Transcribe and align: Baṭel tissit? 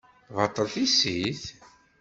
Baṭel 0.35 0.67
tissit? 0.73 1.43